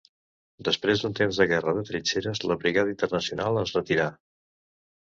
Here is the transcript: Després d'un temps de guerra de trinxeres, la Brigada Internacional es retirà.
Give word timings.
Després 0.67 1.03
d'un 1.03 1.13
temps 1.19 1.41
de 1.41 1.47
guerra 1.51 1.75
de 1.81 1.83
trinxeres, 1.91 2.43
la 2.53 2.59
Brigada 2.65 2.95
Internacional 2.99 3.65
es 3.67 3.79
retirà. 3.79 4.11